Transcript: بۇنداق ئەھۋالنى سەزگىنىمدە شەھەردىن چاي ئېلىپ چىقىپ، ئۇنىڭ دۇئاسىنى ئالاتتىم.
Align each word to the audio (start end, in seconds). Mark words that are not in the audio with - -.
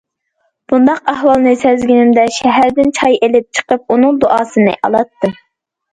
بۇنداق 0.71 1.11
ئەھۋالنى 1.11 1.51
سەزگىنىمدە 1.65 2.23
شەھەردىن 2.37 2.91
چاي 3.01 3.19
ئېلىپ 3.27 3.47
چىقىپ، 3.61 3.97
ئۇنىڭ 3.97 4.19
دۇئاسىنى 4.25 4.75
ئالاتتىم. 4.81 5.37